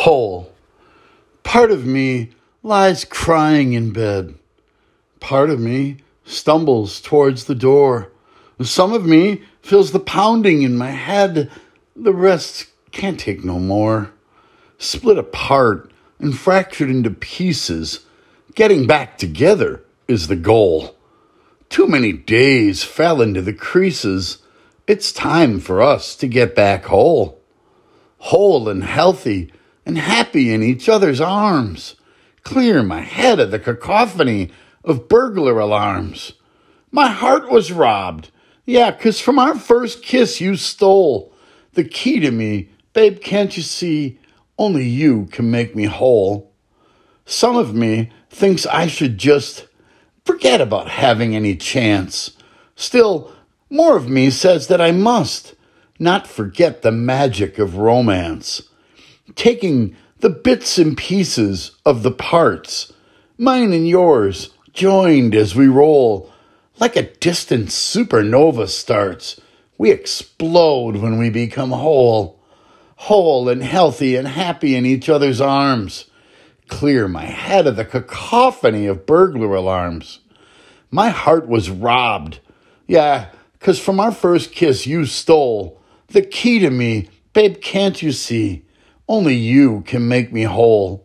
[0.00, 0.50] whole.
[1.42, 2.30] Part of me
[2.62, 4.34] lies crying in bed.
[5.20, 8.10] Part of me stumbles towards the door.
[8.62, 11.50] Some of me feels the pounding in my head.
[11.94, 14.10] The rest can't take no more.
[14.78, 18.00] Split apart and fractured into pieces.
[18.54, 20.96] Getting back together is the goal.
[21.68, 24.38] Too many days fell into the creases.
[24.86, 27.38] It's time for us to get back whole.
[28.18, 29.52] Whole and healthy
[29.90, 31.96] and happy in each other's arms.
[32.44, 34.52] Clear my head of the cacophony
[34.84, 36.34] of burglar alarms.
[36.92, 38.30] My heart was robbed.
[38.64, 41.32] Yeah, 'cause from our first kiss you stole
[41.74, 42.68] the key to me.
[42.92, 44.20] Babe, can't you see?
[44.56, 46.52] Only you can make me whole.
[47.26, 49.66] Some of me thinks I should just
[50.24, 52.30] forget about having any chance.
[52.76, 53.32] Still,
[53.68, 55.54] more of me says that I must
[55.98, 58.62] not forget the magic of romance.
[59.34, 62.92] Taking the bits and pieces of the parts,
[63.38, 66.30] mine and yours, joined as we roll.
[66.78, 69.40] Like a distant supernova starts,
[69.78, 72.38] we explode when we become whole.
[72.96, 76.06] Whole and healthy and happy in each other's arms.
[76.68, 80.20] Clear my head of the cacophony of burglar alarms.
[80.90, 82.40] My heart was robbed.
[82.86, 83.26] Yeah,
[83.58, 87.08] 'cause from our first kiss you stole the key to me.
[87.32, 88.62] Babe, can't you see?
[89.10, 91.04] Only you can make me whole.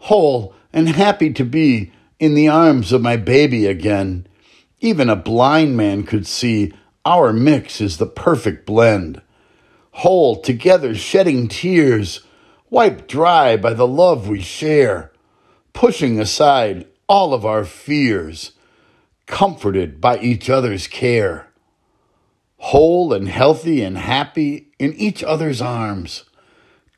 [0.00, 4.26] Whole and happy to be in the arms of my baby again.
[4.80, 6.74] Even a blind man could see
[7.06, 9.22] our mix is the perfect blend.
[9.92, 12.20] Whole together, shedding tears,
[12.68, 15.10] wiped dry by the love we share,
[15.72, 18.52] pushing aside all of our fears,
[19.24, 21.48] comforted by each other's care.
[22.58, 26.24] Whole and healthy and happy in each other's arms.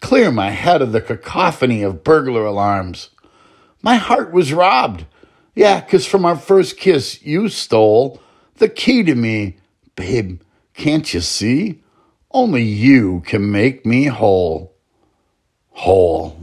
[0.03, 3.08] Clear my head of the cacophony of burglar alarms.
[3.83, 5.06] My heart was robbed
[5.55, 8.20] yeah, 'cause from our first kiss, you stole
[8.56, 9.56] the key to me.
[9.97, 10.41] Babe,
[10.75, 11.81] can't you see?
[12.31, 14.72] Only you can make me whole.
[15.72, 16.38] Whole.